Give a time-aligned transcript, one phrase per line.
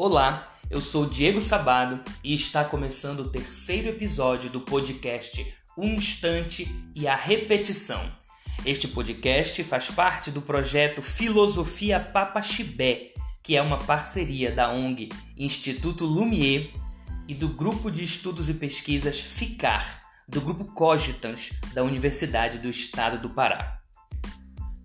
[0.00, 6.68] Olá, eu sou Diego Sabado e está começando o terceiro episódio do podcast Um Instante
[6.94, 8.08] e a Repetição.
[8.64, 16.04] Este podcast faz parte do projeto Filosofia Papaxibé, que é uma parceria da ONG Instituto
[16.04, 16.72] Lumière
[17.26, 23.18] e do Grupo de Estudos e Pesquisas FICAR, do Grupo Cogitans, da Universidade do Estado
[23.18, 23.80] do Pará.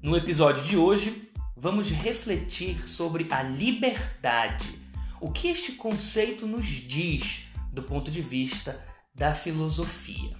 [0.02, 4.82] No episódio de hoje, vamos refletir sobre a liberdade
[5.24, 8.78] o que este conceito nos diz do ponto de vista
[9.16, 10.36] da filosofia.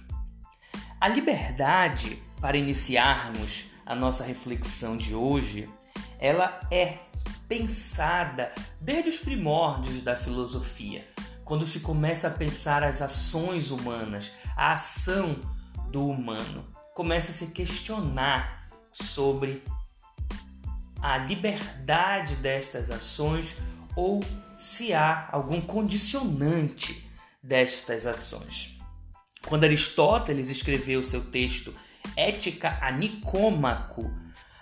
[1.00, 5.70] A liberdade, para iniciarmos a nossa reflexão de hoje,
[6.18, 6.98] ela é
[7.48, 11.08] pensada desde os primórdios da filosofia,
[11.46, 15.40] quando se começa a pensar as ações humanas, a ação
[15.90, 16.62] do humano,
[16.94, 19.62] começa a se questionar sobre
[21.00, 23.56] a liberdade destas ações
[23.96, 24.22] ou
[24.64, 27.08] se há algum condicionante
[27.42, 28.78] destas ações.
[29.46, 31.74] Quando Aristóteles escreveu seu texto
[32.16, 34.10] Ética a Nicômaco,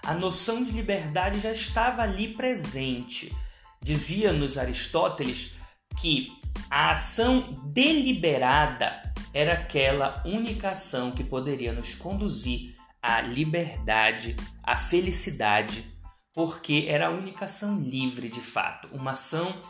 [0.03, 3.33] a noção de liberdade já estava ali presente.
[3.81, 5.55] Dizia-nos Aristóteles
[6.01, 6.33] que
[6.69, 15.85] a ação deliberada era aquela única ação que poderia nos conduzir à liberdade, à felicidade,
[16.35, 19.63] porque era a única ação livre de fato, uma ação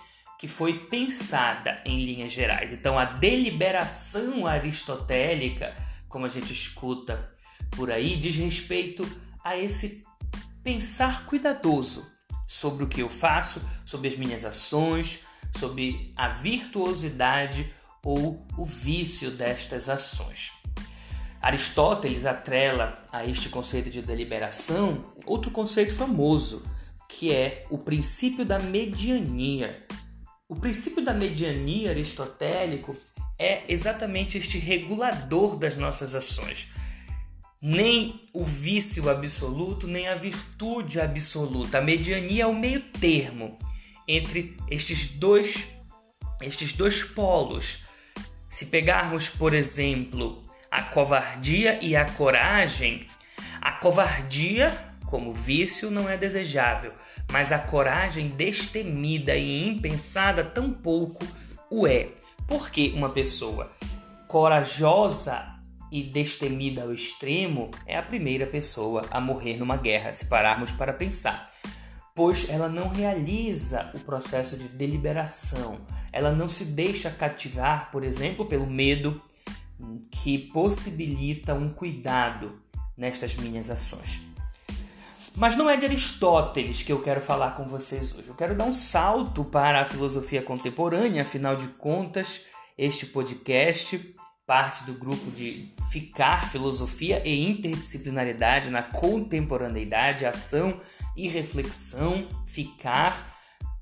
[0.43, 2.73] que foi pensada em linhas gerais.
[2.73, 5.73] Então, a deliberação aristotélica,
[6.09, 7.33] como a gente escuta
[7.71, 9.07] por aí, diz respeito
[9.45, 10.03] a esse
[10.65, 12.11] pensar cuidadoso
[12.45, 15.21] sobre o que eu faço, sobre as minhas ações,
[15.57, 17.73] sobre a virtuosidade
[18.05, 20.51] ou o vício destas ações.
[21.41, 26.65] Aristóteles atrela a este conceito de deliberação outro conceito famoso,
[27.09, 29.87] que é o princípio da mediania,
[30.53, 32.95] o princípio da mediania aristotélico
[33.39, 36.69] é exatamente este regulador das nossas ações.
[37.63, 41.79] Nem o vício absoluto, nem a virtude absoluta.
[41.79, 43.59] A mediania é o meio termo
[44.07, 45.71] entre estes dois,
[46.43, 47.87] estes dois polos.
[48.51, 53.07] Se pegarmos, por exemplo, a covardia e a coragem,
[53.59, 56.93] a covardia como vício não é desejável,
[57.33, 61.27] mas a coragem destemida e impensada tampouco
[61.71, 62.11] o é.
[62.47, 63.73] Porque uma pessoa
[64.29, 65.57] corajosa
[65.91, 70.93] e destemida ao extremo é a primeira pessoa a morrer numa guerra, se pararmos para
[70.93, 71.51] pensar.
[72.15, 75.81] Pois ela não realiza o processo de deliberação,
[76.13, 79.23] ela não se deixa cativar, por exemplo, pelo medo
[80.11, 82.61] que possibilita um cuidado
[82.97, 84.32] nestas minhas ações.
[85.35, 88.29] Mas não é de Aristóteles que eu quero falar com vocês hoje.
[88.29, 92.43] Eu quero dar um salto para a filosofia contemporânea, afinal de contas,
[92.77, 94.15] este podcast
[94.47, 100.81] parte do grupo de Ficar Filosofia e Interdisciplinaridade na Contemporaneidade, Ação
[101.17, 103.39] e Reflexão, Ficar.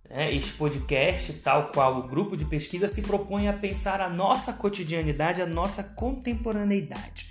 [0.09, 0.33] Né?
[0.33, 5.43] Este podcast, tal qual o grupo de pesquisa, se propõe a pensar a nossa cotidianidade,
[5.43, 7.31] a nossa contemporaneidade.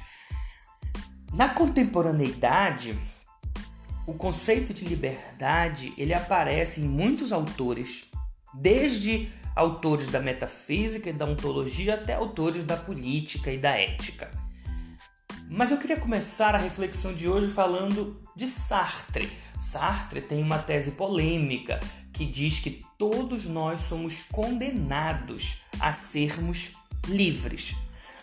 [1.31, 2.97] Na contemporaneidade,
[4.05, 8.09] o conceito de liberdade ele aparece em muitos autores,
[8.53, 14.31] desde autores da metafísica e da ontologia até autores da política e da ética.
[15.49, 19.29] Mas eu queria começar a reflexão de hoje falando de Sartre.
[19.59, 21.79] Sartre tem uma tese polêmica
[22.13, 26.73] que diz que todos nós somos condenados a sermos
[27.07, 27.75] livres.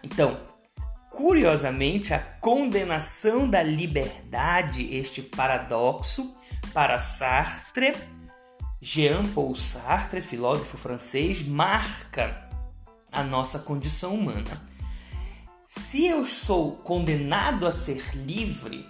[0.03, 0.41] Então,
[1.17, 6.37] Curiosamente, a condenação da liberdade, este paradoxo,
[6.75, 7.95] para Sartre,
[8.83, 12.47] Jean-Paul Sartre, filósofo francês, marca
[13.11, 14.63] a nossa condição humana.
[15.67, 18.87] Se eu sou condenado a ser livre,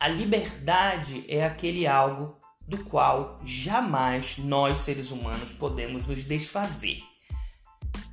[0.00, 7.09] a liberdade é aquele algo do qual jamais nós seres humanos podemos nos desfazer.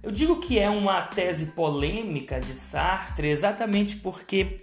[0.08, 4.62] Eu digo que é uma tese polêmica de Sartre exatamente porque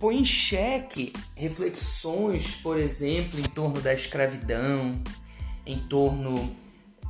[0.00, 4.98] põe em xeque reflexões, por exemplo, em torno da escravidão,
[5.66, 6.56] em torno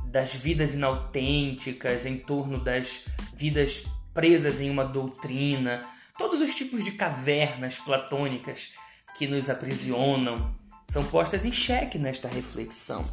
[0.07, 5.79] das vidas inautênticas, em torno das vidas presas em uma doutrina,
[6.17, 8.73] todos os tipos de cavernas platônicas
[9.17, 10.53] que nos aprisionam
[10.89, 13.05] são postas em xeque nesta reflexão.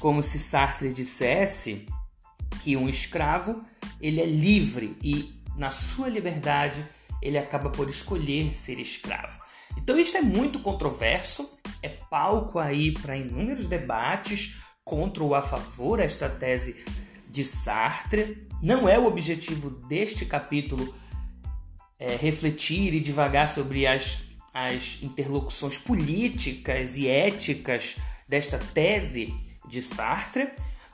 [0.00, 1.86] Como se Sartre dissesse
[2.62, 3.64] que um escravo
[4.00, 6.84] ele é livre e na sua liberdade
[7.20, 9.38] ele acaba por escolher ser escravo.
[9.76, 11.50] Então isto é muito controverso,
[11.82, 16.84] é palco aí para inúmeros debates contra ou a favor esta tese
[17.28, 18.48] de Sartre.
[18.62, 20.94] Não é o objetivo deste capítulo
[21.98, 24.24] é, refletir e divagar sobre as,
[24.54, 27.96] as interlocuções políticas e éticas
[28.26, 29.34] desta tese
[29.68, 30.48] de Sartre,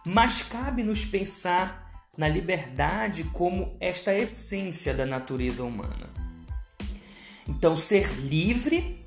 [0.05, 6.11] mas cabe-nos pensar na liberdade como esta essência da natureza humana.
[7.49, 9.07] Então, ser livre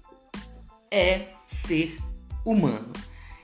[0.92, 1.98] é ser
[2.46, 2.94] humano.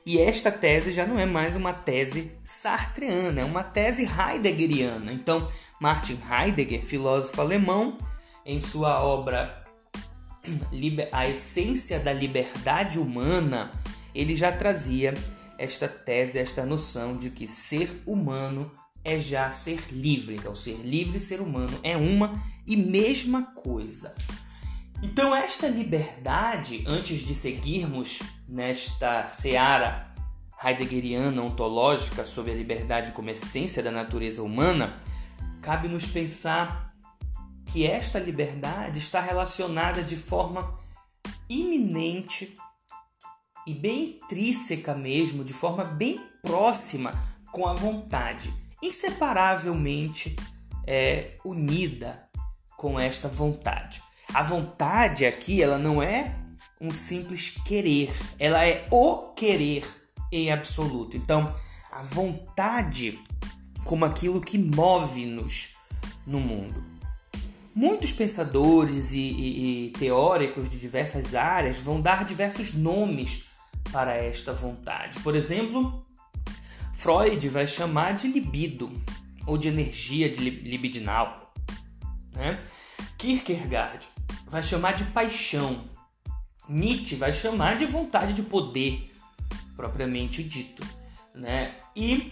[0.05, 5.13] E esta tese já não é mais uma tese sartreana, é uma tese heideggeriana.
[5.13, 5.49] Então,
[5.79, 7.97] Martin Heidegger, filósofo alemão,
[8.45, 9.63] em sua obra
[11.11, 13.71] A Essência da Liberdade Humana,
[14.13, 15.13] ele já trazia
[15.57, 18.71] esta tese, esta noção de que ser humano
[19.03, 20.35] é já ser livre.
[20.35, 24.15] Então, ser livre e ser humano é uma e mesma coisa.
[25.01, 30.13] Então, esta liberdade, antes de seguirmos nesta seara
[30.63, 35.01] heideggeriana ontológica sobre a liberdade como essência da natureza humana,
[35.61, 36.93] cabe nos pensar
[37.65, 40.79] que esta liberdade está relacionada de forma
[41.49, 42.53] iminente
[43.65, 47.11] e bem intrínseca mesmo, de forma bem próxima
[47.51, 50.35] com a vontade, inseparavelmente
[50.85, 52.27] é, unida
[52.77, 54.01] com esta vontade.
[54.33, 56.35] A vontade aqui, ela não é
[56.81, 59.85] um simples querer, ela é o querer
[60.31, 61.15] em absoluto.
[61.15, 61.53] Então,
[61.91, 63.19] a vontade
[63.85, 65.75] como aquilo que move-nos
[66.25, 66.83] no mundo.
[67.75, 73.45] Muitos pensadores e, e, e, teóricos de diversas áreas vão dar diversos nomes
[73.91, 75.19] para esta vontade.
[75.19, 76.05] Por exemplo,
[76.93, 78.91] Freud vai chamar de libido
[79.45, 81.53] ou de energia de libidinal.
[82.31, 82.59] Né?
[83.17, 84.07] Kierkegaard
[84.47, 85.85] vai chamar de paixão.
[86.67, 89.11] Nietzsche vai chamar de vontade de poder,
[89.75, 90.85] propriamente dito.
[91.35, 91.75] Né?
[91.95, 92.31] E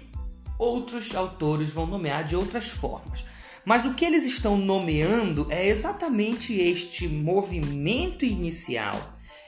[0.57, 3.25] outros autores vão nomear de outras formas.
[3.65, 8.99] Mas o que eles estão nomeando é exatamente este movimento inicial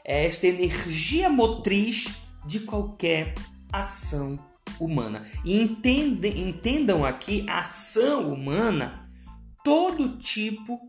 [0.05, 2.15] é esta energia motriz
[2.45, 3.33] de qualquer
[3.71, 4.37] ação
[4.79, 5.25] humana.
[5.45, 9.07] E entendem, entendam aqui ação humana
[9.63, 10.79] todo tipo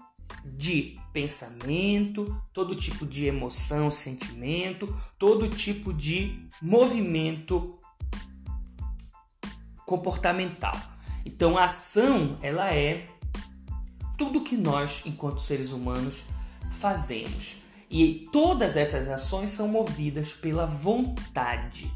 [0.44, 7.72] de pensamento, todo tipo de emoção, sentimento, todo tipo de movimento
[9.86, 10.76] comportamental.
[11.24, 13.08] Então a ação, ela é
[14.18, 16.24] tudo que nós, enquanto seres humanos,
[16.72, 17.56] fazemos.
[17.96, 21.88] E todas essas ações são movidas pela vontade.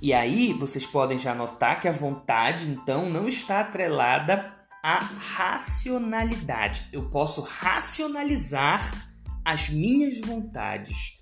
[0.00, 6.84] E aí vocês podem já notar que a vontade, então, não está atrelada à racionalidade.
[6.92, 8.88] Eu posso racionalizar
[9.44, 11.20] as minhas vontades.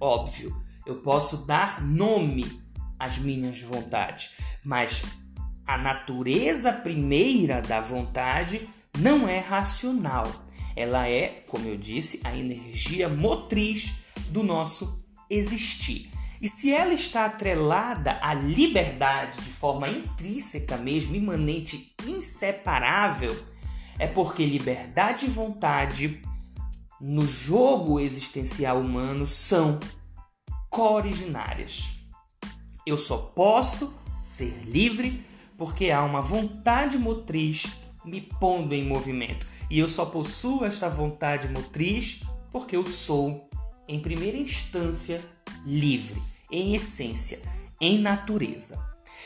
[0.00, 2.60] Óbvio, eu posso dar nome
[2.98, 4.34] às minhas vontades,
[4.64, 5.04] mas
[5.64, 8.68] a natureza primeira da vontade
[8.98, 10.43] não é racional.
[10.76, 13.94] Ela é, como eu disse, a energia motriz
[14.28, 14.98] do nosso
[15.30, 16.10] existir.
[16.40, 23.34] E se ela está atrelada à liberdade de forma intrínseca mesmo, imanente, inseparável,
[23.98, 26.20] é porque liberdade e vontade
[27.00, 29.78] no jogo existencial humano são
[30.68, 32.00] co-originárias.
[32.86, 35.24] Eu só posso ser livre
[35.56, 37.66] porque há uma vontade motriz
[38.04, 39.46] me pondo em movimento.
[39.70, 43.48] E eu só possuo esta vontade motriz porque eu sou,
[43.88, 45.20] em primeira instância,
[45.66, 47.40] livre, em essência,
[47.80, 48.78] em natureza.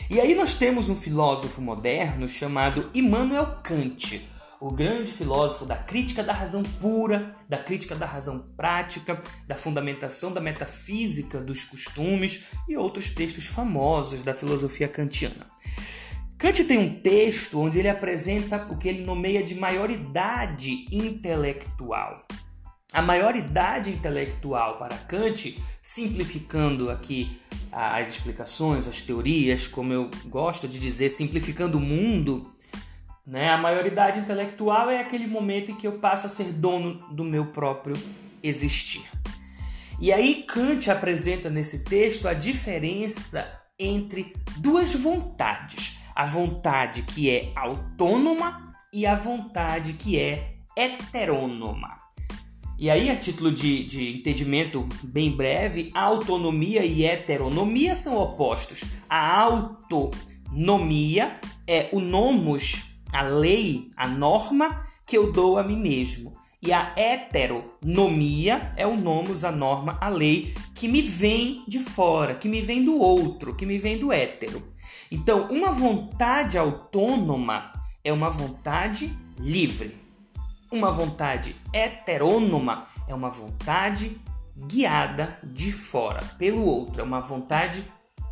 [0.09, 4.26] E aí nós temos um filósofo moderno chamado Immanuel Kant,
[4.61, 10.33] o grande filósofo da crítica da razão pura, da crítica da razão prática, da fundamentação
[10.33, 15.47] da metafísica dos costumes e outros textos famosos da filosofia kantiana.
[16.38, 22.25] Kant tem um texto onde ele apresenta o que ele nomeia de maioridade intelectual.
[22.92, 27.40] A maioridade intelectual para Kant, simplificando aqui
[27.73, 32.54] as explicações, as teorias, como eu gosto de dizer, simplificando o mundo,
[33.26, 33.50] né?
[33.50, 37.47] A maioridade intelectual é aquele momento em que eu passo a ser dono do meu
[37.47, 37.97] próprio
[38.45, 39.04] existir.
[40.00, 47.52] E aí Kant apresenta nesse texto a diferença entre duas vontades a vontade que é
[47.54, 51.96] autônoma e a vontade que é heterônoma.
[52.76, 58.82] E aí, a título de, de entendimento bem breve, autonomia e heteronomia são opostos.
[59.08, 61.37] A autonomia
[61.68, 66.37] é o nomos, a lei, a norma que eu dou a mim mesmo.
[66.60, 72.34] E a heteronomia é o nomos, a norma, a lei que me vem de fora,
[72.34, 74.76] que me vem do outro, que me vem do hétero.
[75.11, 77.73] Então, uma vontade autônoma
[78.05, 79.97] é uma vontade livre.
[80.71, 84.21] Uma vontade heterônoma é uma vontade
[84.55, 87.83] guiada de fora pelo outro, é uma vontade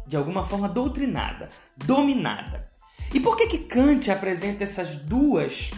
[0.06, 2.68] de alguma forma doutrinada, dominada.
[3.14, 5.70] E por que que Kant apresenta essas duas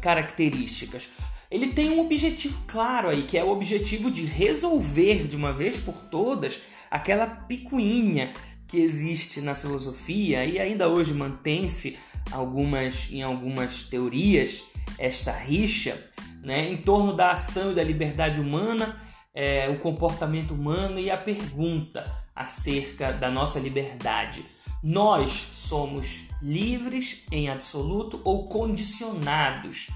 [0.00, 1.10] características?
[1.50, 5.78] Ele tem um objetivo claro aí, que é o objetivo de resolver de uma vez
[5.78, 8.32] por todas aquela picuinha
[8.66, 11.98] que existe na filosofia e ainda hoje mantém-se
[12.30, 14.64] algumas em algumas teorias
[14.98, 16.10] esta rixa
[16.42, 18.94] né, em torno da ação e da liberdade humana,
[19.34, 24.44] é, o comportamento humano e a pergunta acerca da nossa liberdade.
[24.82, 29.88] Nós somos livres em absoluto ou condicionados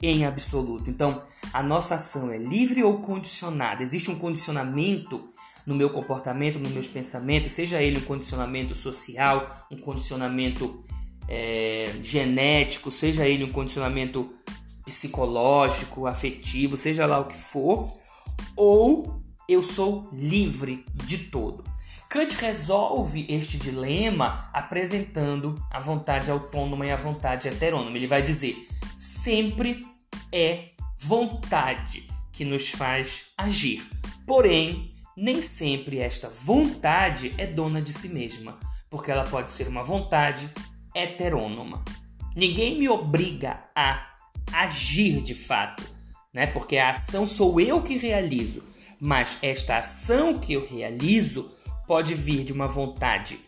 [0.00, 0.90] em absoluto?
[0.90, 3.82] Então, a nossa ação é livre ou condicionada?
[3.82, 5.28] Existe um condicionamento
[5.66, 10.84] no meu comportamento, nos meus pensamentos, seja ele um condicionamento social, um condicionamento
[11.28, 14.32] é, genético, seja ele um condicionamento
[14.84, 17.98] psicológico, afetivo, seja lá o que for,
[18.56, 21.64] ou eu sou livre de todo.
[22.08, 27.96] Kant resolve este dilema apresentando a vontade autônoma e a vontade heterônoma.
[27.96, 29.84] Ele vai dizer: sempre
[30.32, 33.88] é vontade que nos faz agir.
[34.24, 38.58] Porém, nem sempre esta vontade é dona de si mesma,
[38.90, 40.48] porque ela pode ser uma vontade
[40.94, 41.82] heterônoma.
[42.36, 44.14] Ninguém me obriga a
[44.52, 45.82] agir de fato,
[46.34, 46.46] né?
[46.46, 48.62] Porque a ação sou eu que realizo,
[49.00, 51.50] mas esta ação que eu realizo
[51.86, 53.40] pode vir de uma vontade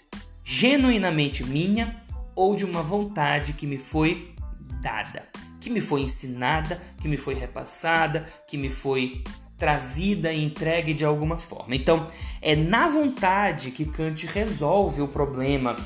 [0.42, 2.02] genuinamente minha
[2.34, 4.34] ou de uma vontade que me foi
[4.80, 5.28] dada,
[5.60, 9.22] que me foi ensinada, que me foi repassada, que me foi
[9.58, 11.74] trazida e entregue de alguma forma.
[11.74, 12.06] Então,
[12.40, 15.76] é na vontade que Kant resolve o problema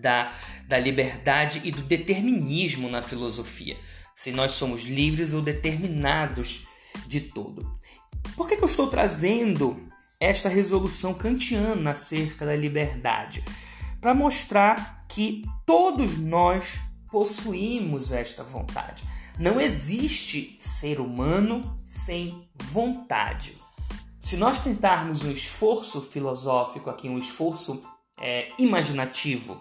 [0.00, 0.32] da,
[0.68, 3.76] da liberdade e do determinismo na filosofia.
[4.14, 6.66] Se nós somos livres ou determinados
[7.06, 7.78] de todo.
[8.36, 9.88] Por que, que eu estou trazendo
[10.20, 13.42] esta resolução kantiana acerca da liberdade?
[14.00, 16.80] Para mostrar que todos nós
[17.10, 19.04] possuímos esta vontade.
[19.38, 23.54] Não existe ser humano sem vontade.
[24.20, 27.80] Se nós tentarmos um esforço filosófico aqui, um esforço
[28.20, 29.60] é, imaginativo,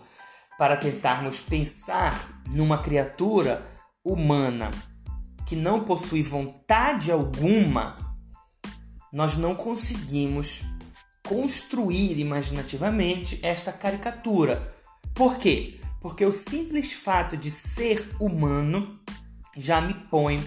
[0.58, 3.68] para tentarmos pensar numa criatura
[4.06, 4.70] humana
[5.48, 7.96] que não possui vontade alguma,
[9.12, 10.64] nós não conseguimos
[11.28, 14.76] construir imaginativamente esta caricatura.
[15.16, 15.80] Por quê?
[16.00, 19.00] Porque o simples fato de ser humano
[19.56, 20.44] já me põe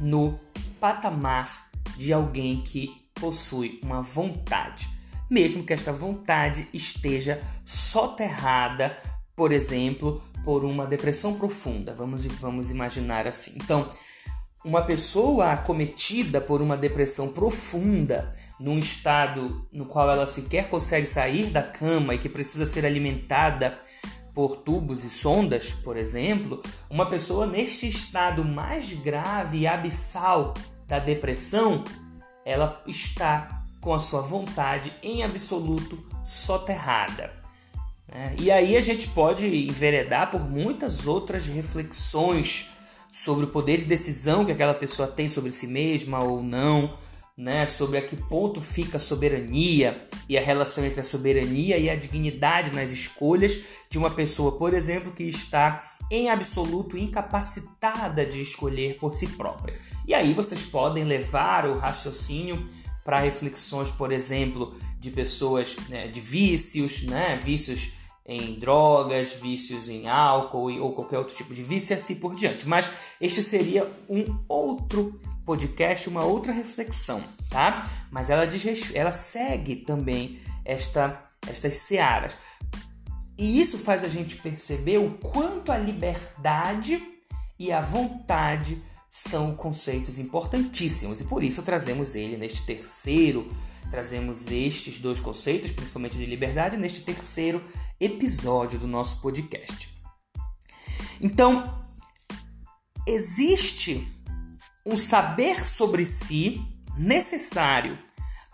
[0.00, 0.38] no
[0.80, 4.88] patamar de alguém que possui uma vontade,
[5.28, 8.96] mesmo que esta vontade esteja soterrada,
[9.34, 11.94] por exemplo, por uma depressão profunda.
[11.94, 13.52] Vamos, vamos imaginar assim.
[13.56, 13.90] Então,
[14.64, 21.46] uma pessoa acometida por uma depressão profunda, num estado no qual ela sequer consegue sair
[21.46, 23.78] da cama e que precisa ser alimentada
[24.38, 30.54] por tubos e sondas, por exemplo, uma pessoa neste estado mais grave e abissal
[30.86, 31.82] da depressão,
[32.46, 37.32] ela está com a sua vontade em absoluto soterrada.
[38.06, 38.36] Né?
[38.38, 42.70] E aí a gente pode enveredar por muitas outras reflexões
[43.10, 46.94] sobre o poder de decisão que aquela pessoa tem sobre si mesma ou não,
[47.38, 51.88] né, sobre a que ponto fica a soberania e a relação entre a soberania e
[51.88, 58.40] a dignidade nas escolhas de uma pessoa, por exemplo, que está em absoluto incapacitada de
[58.40, 59.78] escolher por si própria.
[60.04, 62.68] E aí vocês podem levar o raciocínio
[63.04, 67.90] para reflexões, por exemplo, de pessoas né, de vícios, né, vícios
[68.26, 72.68] em drogas, vícios em álcool ou qualquer outro tipo de vício e assim por diante.
[72.68, 72.90] Mas
[73.20, 75.14] este seria um outro
[75.48, 77.90] podcast, uma outra reflexão, tá?
[78.10, 82.36] Mas ela diz, ela segue também esta estas searas.
[83.38, 87.02] E isso faz a gente perceber o quanto a liberdade
[87.58, 93.50] e a vontade são conceitos importantíssimos e por isso trazemos ele neste terceiro,
[93.90, 97.64] trazemos estes dois conceitos, principalmente de liberdade, neste terceiro
[97.98, 99.96] episódio do nosso podcast.
[101.22, 101.86] Então,
[103.06, 104.06] existe
[104.88, 106.62] um saber sobre si
[106.96, 107.98] necessário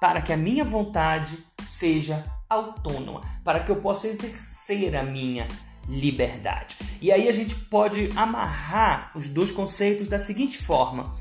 [0.00, 5.46] para que a minha vontade seja autônoma, para que eu possa exercer a minha
[5.88, 6.76] liberdade.
[7.00, 11.14] E aí a gente pode amarrar os dois conceitos da seguinte forma: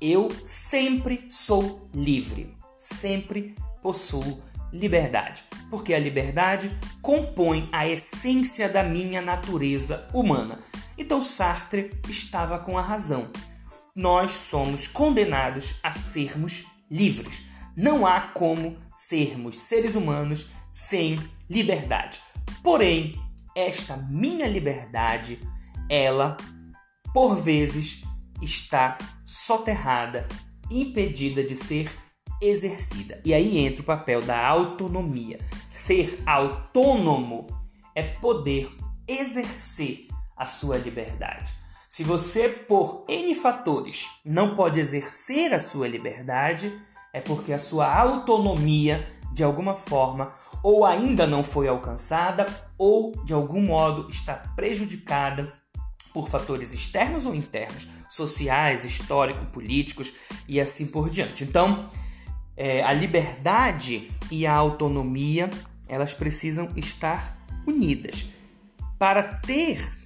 [0.00, 4.40] eu sempre sou livre, sempre possuo
[4.72, 5.44] liberdade.
[5.68, 10.58] porque a liberdade compõe a essência da minha natureza humana.
[10.96, 13.30] Então Sartre estava com a razão.
[13.94, 17.42] Nós somos condenados a sermos livres.
[17.76, 21.18] Não há como sermos seres humanos sem
[21.48, 22.18] liberdade.
[22.62, 23.20] Porém,
[23.54, 25.38] esta minha liberdade,
[25.90, 26.38] ela,
[27.12, 28.02] por vezes,
[28.40, 28.96] está
[29.26, 30.26] soterrada,
[30.70, 31.94] impedida de ser
[32.40, 33.20] exercida.
[33.26, 35.38] E aí entra o papel da autonomia.
[35.68, 37.46] Ser autônomo
[37.94, 38.74] é poder
[39.06, 41.52] exercer a sua liberdade.
[41.92, 46.72] Se você, por N fatores, não pode exercer a sua liberdade,
[47.12, 50.32] é porque a sua autonomia, de alguma forma,
[50.62, 52.46] ou ainda não foi alcançada,
[52.78, 55.52] ou de algum modo está prejudicada
[56.14, 60.14] por fatores externos ou internos, sociais, históricos, políticos
[60.48, 61.44] e assim por diante.
[61.44, 61.90] Então,
[62.56, 65.50] é, a liberdade e a autonomia
[65.86, 68.30] elas precisam estar unidas.
[68.98, 70.01] Para ter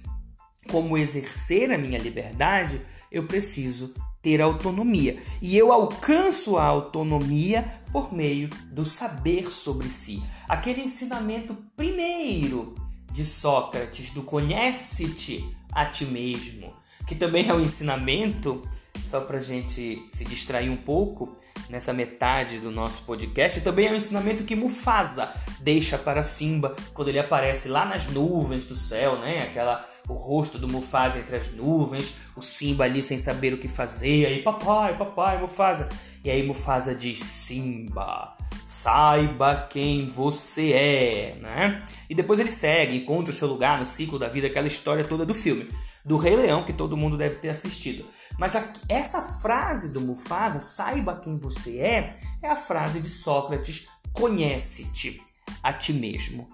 [0.69, 2.81] como exercer a minha liberdade,
[3.11, 5.17] eu preciso ter autonomia.
[5.41, 10.21] E eu alcanço a autonomia por meio do saber sobre si.
[10.47, 12.75] Aquele ensinamento primeiro
[13.11, 16.73] de Sócrates, do conhece-te a ti mesmo,
[17.07, 18.61] que também é um ensinamento,
[19.03, 21.35] só para gente se distrair um pouco
[21.69, 27.09] nessa metade do nosso podcast, também é um ensinamento que Mufasa deixa para Simba quando
[27.09, 29.43] ele aparece lá nas nuvens do céu, né?
[29.43, 33.67] Aquela o rosto do Mufasa entre as nuvens, o Simba ali sem saber o que
[33.67, 35.89] fazer, aí papai, papai, Mufasa.
[36.23, 38.35] E aí Mufasa diz: Simba,
[38.65, 41.85] saiba quem você é, né?
[42.09, 45.25] E depois ele segue, encontra o seu lugar no ciclo da vida, aquela história toda
[45.25, 45.69] do filme,
[46.03, 48.05] do Rei Leão que todo mundo deve ter assistido.
[48.37, 53.87] Mas a, essa frase do Mufasa, saiba quem você é, é a frase de Sócrates:
[54.13, 55.21] conhece-te
[55.61, 56.47] a ti mesmo.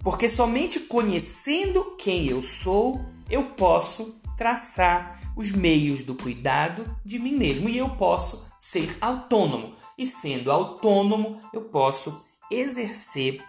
[0.00, 7.32] Porque somente conhecendo quem eu sou, eu posso traçar os meios do cuidado de mim
[7.32, 9.74] mesmo e eu posso ser autônomo.
[9.98, 12.20] E sendo autônomo, eu posso
[12.50, 13.42] exercer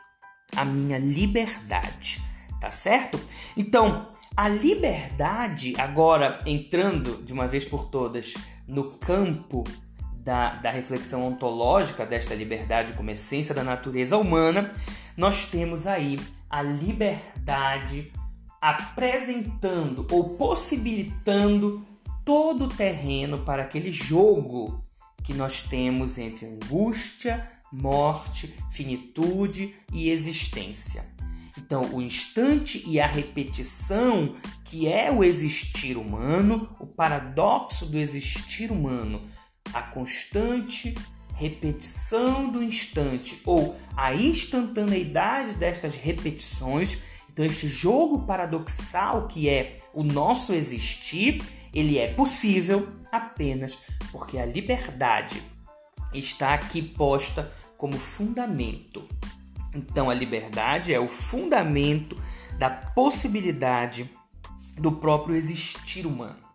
[0.56, 2.22] a minha liberdade,
[2.60, 3.20] tá certo?
[3.56, 8.36] Então, a liberdade, agora entrando de uma vez por todas
[8.68, 9.64] no campo
[10.16, 14.72] da, da reflexão ontológica desta liberdade como essência da natureza humana,
[15.16, 18.12] nós temos aí a liberdade
[18.62, 21.86] apresentando ou possibilitando
[22.26, 24.84] todo o terreno para aquele jogo
[25.24, 31.06] que nós temos entre angústia, morte, finitude e existência.
[31.58, 38.72] Então, o instante e a repetição, que é o existir humano, o paradoxo do existir
[38.72, 39.22] humano,
[39.74, 40.96] a constante
[41.38, 46.98] repetição do instante ou a instantaneidade destas repetições.
[47.32, 53.78] Então, este jogo paradoxal que é o nosso existir, ele é possível apenas
[54.12, 55.42] porque a liberdade
[56.12, 59.08] está aqui posta como fundamento.
[59.76, 62.18] Então, a liberdade é o fundamento
[62.58, 64.10] da possibilidade
[64.76, 66.48] do próprio existir humano.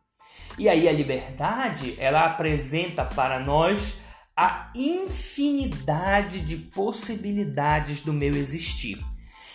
[0.59, 4.02] E aí a liberdade, ela apresenta para nós
[4.37, 8.99] a infinidade de possibilidades do meu existir.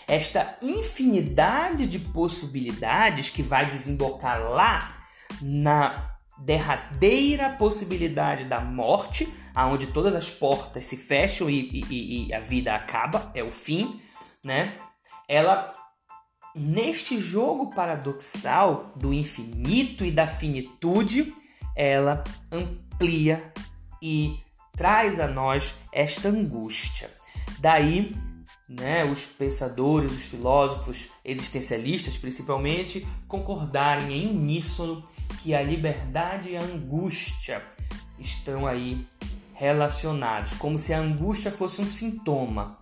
[0.08, 4.94] Esta infinidade de possibilidades que vai desembocar lá
[5.42, 12.40] na derradeira possibilidade da morte, aonde todas as portas se fecham e, e, e a
[12.40, 14.00] vida acaba, é o fim,
[14.46, 14.78] né?
[15.28, 15.74] Ela
[16.56, 21.34] neste jogo paradoxal do infinito e da finitude,
[21.76, 23.54] ela amplia
[24.02, 24.40] e
[24.78, 27.10] traz a nós esta angústia.
[27.60, 28.16] Daí,
[28.70, 35.04] né, os pensadores, os filósofos existencialistas, principalmente, concordarem em uníssono
[35.42, 37.66] que a liberdade e a angústia
[38.20, 39.06] estão aí
[39.54, 42.78] relacionados, como se a angústia fosse um sintoma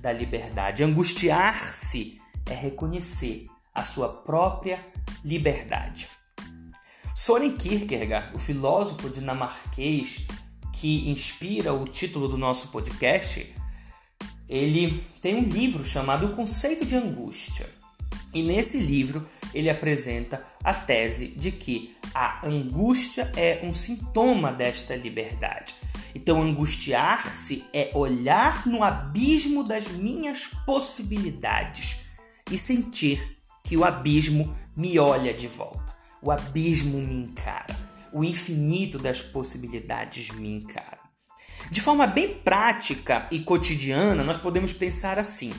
[0.00, 0.84] da liberdade.
[0.84, 4.84] Angustiar-se é reconhecer a sua própria
[5.24, 6.08] liberdade.
[7.14, 10.26] Soren Kierkegaard, o filósofo dinamarquês
[10.72, 13.54] que inspira o título do nosso podcast,
[14.48, 17.68] ele tem um livro chamado O Conceito de Angústia.
[18.34, 24.94] E nesse livro ele apresenta a tese de que a angústia é um sintoma desta
[24.96, 25.74] liberdade.
[26.14, 31.98] Então, angustiar-se é olhar no abismo das minhas possibilidades
[32.50, 37.76] e sentir que o abismo me olha de volta, o abismo me encara,
[38.12, 40.98] o infinito das possibilidades me encara.
[41.70, 45.52] De forma bem prática e cotidiana, nós podemos pensar assim: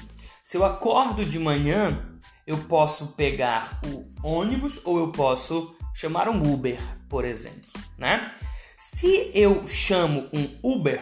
[0.44, 6.54] se eu acordo de manhã, eu posso pegar o ônibus ou eu posso chamar um
[6.54, 8.34] Uber, por exemplo, né?
[8.76, 11.02] Se eu chamo um Uber,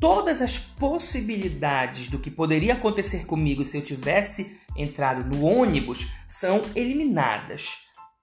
[0.00, 6.62] todas as possibilidades do que poderia acontecer comigo se eu tivesse entrado no ônibus são
[6.74, 7.78] eliminadas,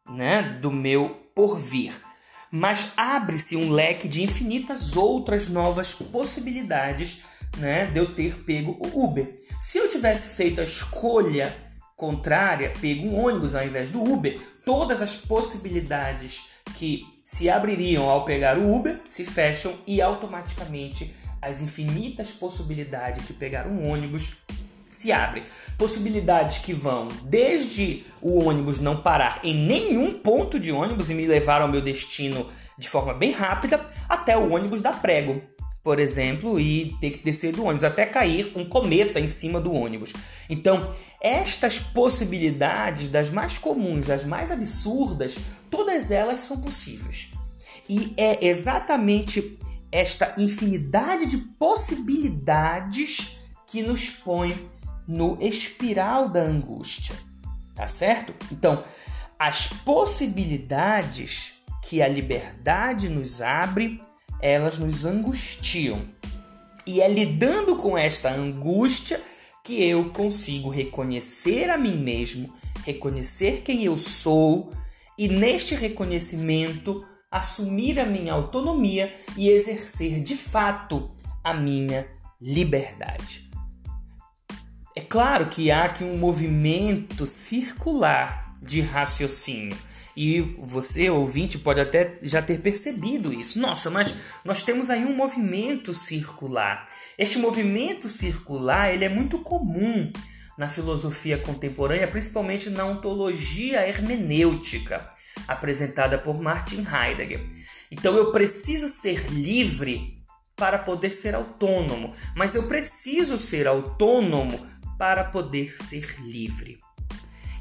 [0.10, 1.94] né, do meu porvir.
[2.56, 7.24] Mas abre-se um leque de infinitas outras novas possibilidades,
[7.58, 9.40] né, de eu ter pego o Uber.
[9.60, 11.52] Se eu tivesse feito a escolha
[11.98, 18.24] contrária, pego um ônibus ao invés do Uber, todas as possibilidades que se abririam ao
[18.24, 21.12] pegar o Uber se fecham e automaticamente
[21.42, 24.34] as infinitas possibilidades de pegar um ônibus
[24.94, 25.44] se abrem.
[25.78, 31.26] Possibilidades que vão desde o ônibus não parar em nenhum ponto de ônibus e me
[31.26, 35.42] levar ao meu destino de forma bem rápida, até o ônibus da prego,
[35.84, 39.72] por exemplo, e ter que descer do ônibus, até cair um cometa em cima do
[39.72, 40.14] ônibus.
[40.50, 45.38] Então, estas possibilidades, das mais comuns às mais absurdas,
[45.70, 47.32] todas elas são possíveis.
[47.88, 49.58] E é exatamente
[49.92, 54.58] esta infinidade de possibilidades que nos põe
[55.08, 57.16] no espiral da angústia,
[57.76, 58.34] tá certo?
[58.52, 58.84] Então,
[59.38, 64.02] as possibilidades que a liberdade nos abre,
[64.42, 66.06] elas nos angustiam.
[66.86, 69.22] E é lidando com esta angústia
[69.64, 72.54] que eu consigo reconhecer a mim mesmo,
[72.86, 74.72] reconhecer quem eu sou
[75.18, 81.10] e neste reconhecimento assumir a minha autonomia e exercer de fato
[81.44, 82.08] a minha
[82.40, 83.53] liberdade.
[84.96, 89.76] É claro que há aqui um movimento circular de raciocínio.
[90.16, 93.60] E você, ouvinte, pode até já ter percebido isso.
[93.60, 94.14] Nossa, mas
[94.46, 96.88] nós temos aí um movimento circular.
[97.18, 100.12] Este movimento circular ele é muito comum
[100.56, 105.10] na filosofia contemporânea, principalmente na ontologia hermenêutica,
[105.48, 107.50] apresentada por Martin Heidegger.
[107.90, 110.22] Então eu preciso ser livre
[110.56, 114.73] para poder ser autônomo, mas eu preciso ser autônomo
[115.04, 116.80] para poder ser livre.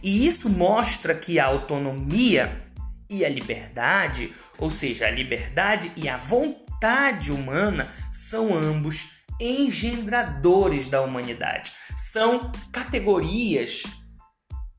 [0.01, 2.63] E isso mostra que a autonomia
[3.11, 9.09] e a liberdade, ou seja, a liberdade e a vontade humana, são ambos
[9.41, 11.73] engendradores da humanidade.
[11.97, 13.83] São categorias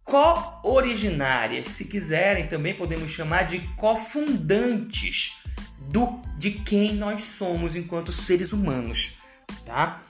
[0.05, 5.33] co-originárias, se quiserem, também podemos chamar de cofundantes
[5.91, 9.15] do de quem nós somos enquanto seres humanos,
[9.65, 10.01] tá?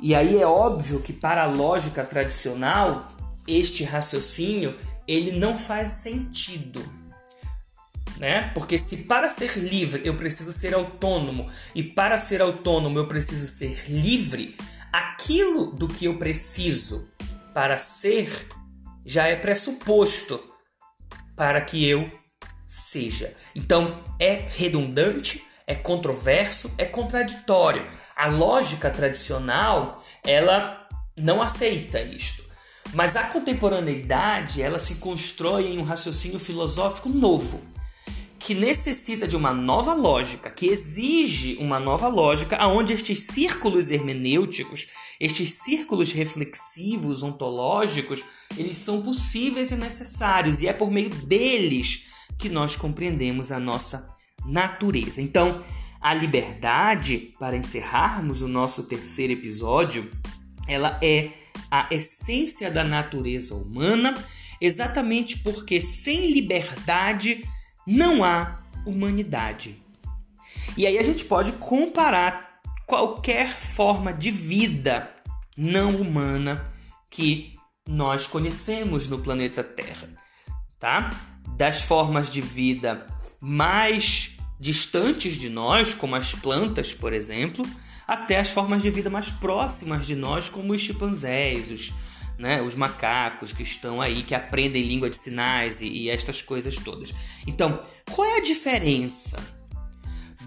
[0.00, 3.10] E aí é óbvio que para a lógica tradicional,
[3.46, 6.84] este raciocínio ele não faz sentido.
[8.18, 8.50] Né?
[8.52, 13.46] Porque se para ser livre eu preciso ser autônomo e para ser autônomo eu preciso
[13.46, 14.56] ser livre,
[14.92, 17.10] aquilo do que eu preciso
[17.54, 18.46] para ser
[19.04, 20.42] já é pressuposto
[21.36, 22.10] para que eu
[22.66, 23.34] seja.
[23.54, 27.86] Então é redundante, é controverso, é contraditório.
[28.18, 32.42] A lógica tradicional, ela não aceita isto.
[32.92, 37.60] Mas a contemporaneidade, ela se constrói em um raciocínio filosófico novo,
[38.36, 44.88] que necessita de uma nova lógica, que exige uma nova lógica, aonde estes círculos hermenêuticos,
[45.20, 48.24] estes círculos reflexivos, ontológicos,
[48.56, 54.08] eles são possíveis e necessários, e é por meio deles que nós compreendemos a nossa
[54.44, 55.22] natureza.
[55.22, 55.62] Então,
[56.00, 60.10] a liberdade, para encerrarmos o nosso terceiro episódio,
[60.66, 61.30] ela é
[61.70, 64.14] a essência da natureza humana,
[64.60, 67.44] exatamente porque sem liberdade
[67.86, 69.82] não há humanidade.
[70.76, 75.10] E aí a gente pode comparar qualquer forma de vida
[75.56, 76.72] não humana
[77.10, 77.56] que
[77.86, 80.08] nós conhecemos no planeta Terra,
[80.78, 81.10] tá?
[81.56, 83.06] Das formas de vida
[83.40, 87.64] mais distantes de nós, como as plantas, por exemplo,
[88.06, 91.94] até as formas de vida mais próximas de nós, como os chimpanzés, os,
[92.38, 96.76] né, os macacos que estão aí, que aprendem língua de sinais e, e estas coisas
[96.76, 97.14] todas.
[97.46, 99.36] Então, qual é a diferença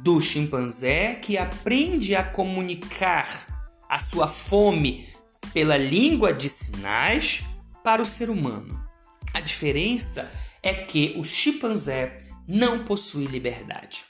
[0.02, 3.47] do chimpanzé que aprende a comunicar
[3.88, 5.08] a sua fome
[5.54, 7.43] pela língua de sinais
[7.84, 8.82] para o ser humano?
[9.34, 10.30] A diferença
[10.62, 14.03] é que o chimpanzé não possui liberdade.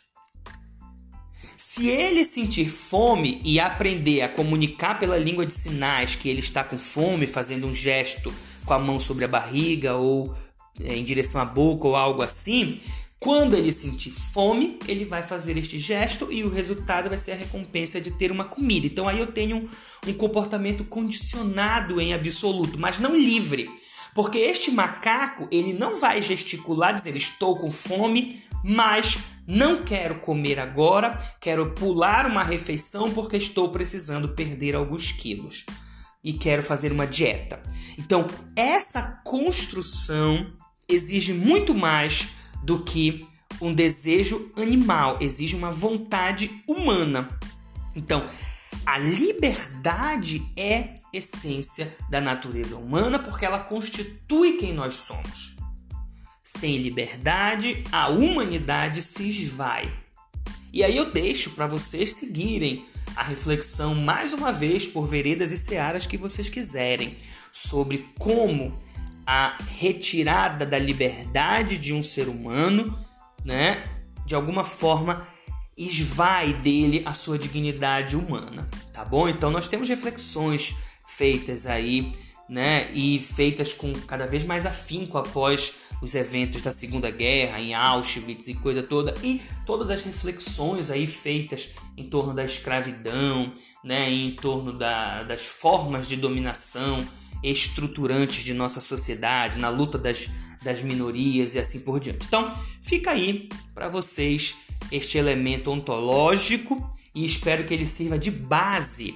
[1.56, 6.64] Se ele sentir fome e aprender a comunicar pela língua de sinais que ele está
[6.64, 8.34] com fome, fazendo um gesto
[8.66, 10.36] com a mão sobre a barriga ou
[10.84, 12.80] é, em direção à boca ou algo assim,
[13.24, 17.36] Quando ele sentir fome, ele vai fazer este gesto e o resultado vai ser a
[17.36, 18.88] recompensa de ter uma comida.
[18.88, 19.70] Então aí eu tenho
[20.08, 23.70] um comportamento condicionado em absoluto, mas não livre.
[24.14, 30.60] Porque este macaco, ele não vai gesticular, dizer estou com fome, mas não quero comer
[30.60, 35.66] agora, quero pular uma refeição porque estou precisando perder alguns quilos
[36.24, 37.62] e quero fazer uma dieta.
[37.98, 40.54] Então, essa construção
[40.88, 43.28] exige muito mais do que
[43.60, 47.30] um desejo animal, exige uma vontade humana.
[47.96, 48.24] Então,
[48.86, 55.56] a liberdade é essência da natureza humana porque ela constitui quem nós somos.
[56.44, 59.94] Sem liberdade, a humanidade se esvai.
[60.74, 65.58] E aí eu deixo para vocês seguirem a reflexão mais uma vez por veredas e
[65.58, 67.16] searas que vocês quiserem
[67.52, 68.80] sobre como
[69.26, 72.98] a retirada da liberdade de um ser humano,
[73.44, 73.84] né,
[74.26, 75.28] de alguma forma
[75.78, 79.28] esvai dele a sua dignidade humana, tá bom?
[79.28, 80.76] Então nós temos reflexões
[81.08, 82.14] feitas aí,
[82.50, 87.74] né, e feitas com cada vez mais afinco após os eventos da Segunda Guerra em
[87.74, 93.54] Auschwitz e coisa toda, e todas as reflexões aí feitas em torno da escravidão,
[93.84, 97.08] né, em torno da, das formas de dominação
[97.44, 100.30] estruturantes de nossa sociedade, na luta das,
[100.62, 102.28] das minorias e assim por diante.
[102.28, 104.58] Então, fica aí para vocês
[104.92, 109.16] este elemento ontológico e espero que ele sirva de base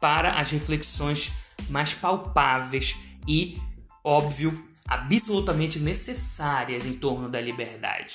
[0.00, 1.32] para as reflexões
[1.68, 3.58] mais palpáveis e,
[4.04, 8.14] óbvio, absolutamente necessárias em torno da liberdade.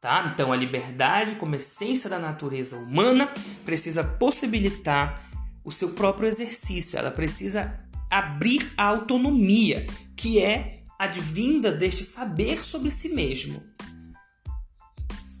[0.00, 0.30] Tá?
[0.32, 3.30] Então, a liberdade, como essência da natureza humana,
[3.64, 5.28] precisa possibilitar
[5.62, 7.78] o seu próprio exercício, ela precisa
[8.10, 13.62] abrir a autonomia, que é advinda deste saber sobre si mesmo.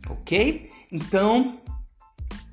[0.08, 0.70] Ok?
[0.92, 1.60] Então,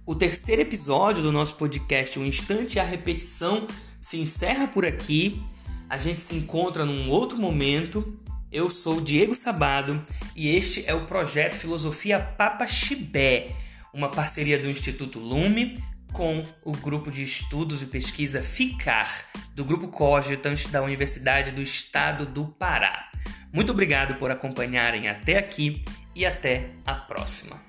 [0.05, 3.67] o terceiro episódio do nosso podcast, O Instante e a Repetição,
[3.99, 5.41] se encerra por aqui.
[5.89, 8.17] A gente se encontra num outro momento.
[8.51, 13.55] Eu sou Diego Sabado e este é o projeto Filosofia Papa Chibé,
[13.93, 19.89] uma parceria do Instituto Lume com o grupo de estudos e pesquisa FICAR, do Grupo
[19.89, 23.11] Cogitans da Universidade do Estado do Pará.
[23.51, 25.83] Muito obrigado por acompanharem até aqui
[26.15, 27.66] e até a próxima.